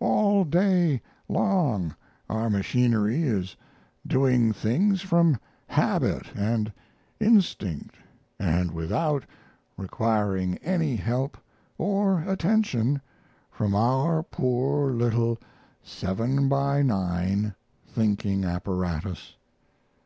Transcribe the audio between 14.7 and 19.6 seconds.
little 7 by 9 thinking apparatus.